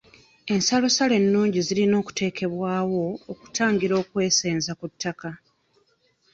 [0.53, 5.31] Ensalosalo ennungi zirina okuteekebwawo okutangira okwesenza ku ttaka.